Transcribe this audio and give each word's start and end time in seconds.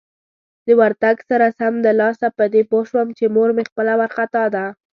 د 0.65 0.67
ورتګ 0.79 1.15
سره 1.29 1.55
سمدلاسه 1.59 2.27
په 2.37 2.43
دې 2.53 2.61
پوه 2.69 2.83
شوم 2.89 3.07
چې 3.17 3.25
مور 3.35 3.49
مې 3.55 3.63
خپله 3.69 3.93
وارخطا 3.99 4.43
ده. 4.55 4.65